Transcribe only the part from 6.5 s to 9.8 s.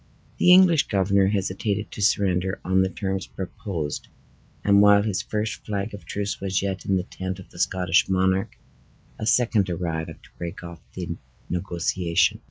yet in the tent of the Scottish monarch, a second